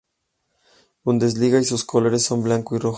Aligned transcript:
Bundesliga 1.03 1.59
y 1.59 1.63
sus 1.63 1.85
colores 1.85 2.23
son 2.23 2.41
blanco 2.41 2.75
y 2.75 2.79
rojo. 2.79 2.89